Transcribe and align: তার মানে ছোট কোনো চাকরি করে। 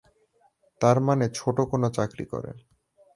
তার 0.81 0.97
মানে 0.99 1.25
ছোট 1.35 1.57
কোনো 1.71 1.87
চাকরি 1.89 2.25
করে। 2.25 2.51